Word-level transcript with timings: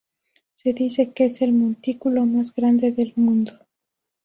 Se 0.53 0.73
dice 0.73 1.11
que 1.11 1.25
es 1.25 1.41
el 1.43 1.53
montículo 1.53 2.25
más 2.25 2.55
grande 2.55 2.91
del 2.91 3.13
mundo. 3.17 3.53